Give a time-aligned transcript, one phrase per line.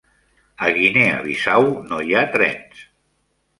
[0.67, 2.83] A Guinea Bissau no hi ha trens.